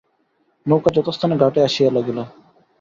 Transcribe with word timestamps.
নৌকা 0.65 0.89
যথাস্থানে 0.95 1.35
ঘাটে 1.41 1.59
আসিয়া 1.67 1.89
লাগিল। 1.91 2.17